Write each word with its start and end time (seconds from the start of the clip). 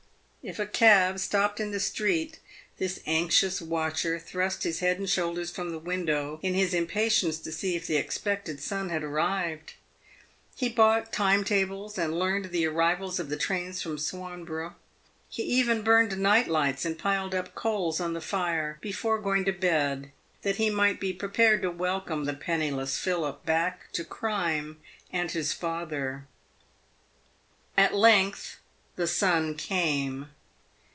If 0.43 0.57
a 0.57 0.65
cab 0.65 1.19
stopped 1.19 1.59
in 1.59 1.69
the 1.69 1.79
street, 1.79 2.39
this 2.79 2.99
anxious 3.05 3.61
watcher 3.61 4.17
thrust 4.17 4.63
his 4.63 4.79
head 4.79 4.97
and 4.97 5.07
shoulders 5.07 5.51
from 5.51 5.69
the 5.71 5.77
window, 5.77 6.39
in 6.41 6.55
his 6.55 6.73
im 6.73 6.87
patience 6.87 7.37
to 7.41 7.51
see 7.51 7.75
if 7.75 7.85
the 7.85 7.97
expected 7.97 8.59
son 8.59 8.89
had 8.89 9.03
arrived. 9.03 9.73
He 10.55 10.67
bought 10.67 11.13
time 11.13 11.43
tables, 11.43 11.95
and 11.99 12.17
learned 12.17 12.45
the 12.45 12.65
arrivals 12.65 13.19
of 13.19 13.29
the 13.29 13.37
trains 13.37 13.83
from 13.83 13.99
Swanborough. 13.99 14.73
He 15.29 15.43
even 15.43 15.83
burned 15.83 16.17
night 16.17 16.47
lights, 16.47 16.85
and 16.85 16.97
piled 16.97 17.35
up 17.35 17.53
coals 17.53 17.99
on 17.99 18.13
the 18.13 18.19
fire 18.19 18.79
before 18.81 19.19
going 19.19 19.45
to 19.45 19.51
bed, 19.51 20.11
that 20.41 20.55
he 20.55 20.71
might 20.71 20.99
be 20.99 21.13
prepared 21.13 21.61
to 21.61 21.69
welcome 21.69 22.25
the 22.25 22.33
penniless 22.33 22.97
Philip 22.97 23.45
back 23.45 23.91
to 23.91 24.03
crime 24.03 24.77
and 25.13 25.29
his 25.29 25.53
father. 25.53 26.25
At 27.77 27.93
length 27.93 28.57
the 28.97 29.07
son 29.07 29.55
came. 29.55 30.27